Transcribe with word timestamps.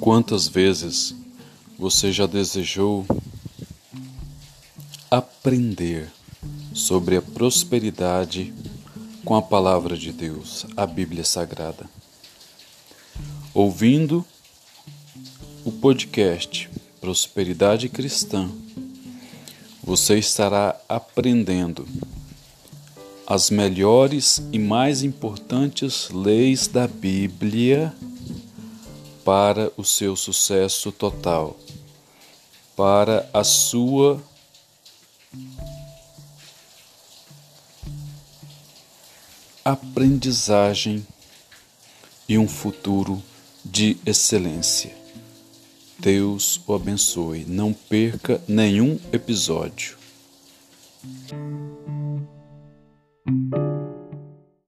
Quantas 0.00 0.46
vezes 0.46 1.14
você 1.78 2.12
já 2.12 2.26
desejou 2.26 3.06
aprender 5.10 6.12
sobre 6.74 7.16
a 7.16 7.22
prosperidade 7.22 8.52
com 9.24 9.34
a 9.34 9.40
palavra 9.40 9.96
de 9.96 10.12
Deus, 10.12 10.66
a 10.76 10.86
Bíblia 10.86 11.24
Sagrada? 11.24 11.88
Ouvindo 13.54 14.24
o 15.64 15.72
podcast 15.72 16.68
Prosperidade 17.00 17.88
Cristã, 17.88 18.50
você 19.82 20.18
estará 20.18 20.78
aprendendo 20.88 21.88
as 23.26 23.48
melhores 23.50 24.42
e 24.52 24.58
mais 24.58 25.02
importantes 25.02 26.10
leis 26.10 26.66
da 26.66 26.86
Bíblia 26.86 27.94
para 29.26 29.72
o 29.76 29.82
seu 29.82 30.14
sucesso 30.14 30.92
total, 30.92 31.56
para 32.76 33.28
a 33.34 33.42
sua 33.42 34.22
aprendizagem 39.64 41.04
e 42.28 42.38
um 42.38 42.46
futuro 42.46 43.20
de 43.64 43.96
excelência. 44.06 44.96
Deus 45.98 46.60
o 46.64 46.72
abençoe. 46.72 47.44
Não 47.48 47.72
perca 47.72 48.40
nenhum 48.46 48.96
episódio. 49.12 49.98